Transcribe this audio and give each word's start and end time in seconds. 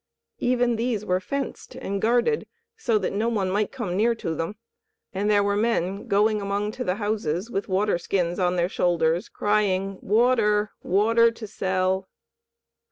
Even 0.39 0.77
these 0.77 1.05
were 1.05 1.19
fenced 1.19 1.75
and 1.75 2.01
guarded 2.01 2.47
so 2.75 2.97
that 2.97 3.13
no 3.13 3.29
one 3.29 3.51
might 3.51 3.71
come 3.71 3.95
near 3.95 4.15
to 4.15 4.33
them, 4.33 4.55
and 5.13 5.29
there 5.29 5.43
were 5.43 5.55
men 5.55 6.07
going 6.07 6.41
among 6.41 6.71
to 6.71 6.83
the 6.83 6.95
houses 6.95 7.51
with 7.51 7.67
water 7.69 7.99
skins 7.99 8.39
on 8.39 8.55
their 8.55 8.67
shoulders, 8.67 9.29
crying 9.29 9.99
"Water! 10.01 10.71
Water 10.81 11.29
to 11.29 11.45
sell!" 11.45 12.09